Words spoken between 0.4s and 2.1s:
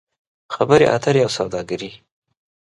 خبرې اترې او سوداګري